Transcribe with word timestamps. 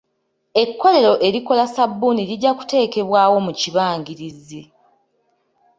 Ekkolero 0.61 1.13
erikola 1.27 1.63
sabbuuni 1.75 2.21
lijja 2.29 2.51
kuteekebwawo 2.57 3.37
mu 3.45 3.51
kibangirizi. 3.59 4.61